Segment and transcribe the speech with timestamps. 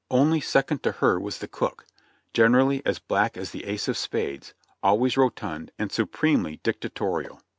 [0.09, 1.85] Only second to her was the cook,
[2.33, 7.39] generally as black as the ace of spades; always rotund, and supremely dictatorial.